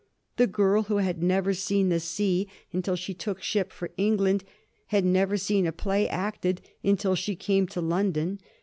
The 0.37 0.47
girl, 0.47 0.81
who 0.85 0.97
had 0.97 1.21
never 1.21 1.53
seen 1.53 1.89
the 1.89 1.99
sea 1.99 2.47
until 2.73 2.95
she 2.95 3.13
took 3.13 3.39
ship 3.39 3.71
for 3.71 3.91
England, 3.97 4.43
had 4.87 5.05
never 5.05 5.37
seen 5.37 5.67
a 5.67 5.71
play 5.71 6.09
acted 6.09 6.59
until 6.83 7.13
she 7.13 7.35
came 7.35 7.67
to 7.67 7.81
London. 7.81 8.39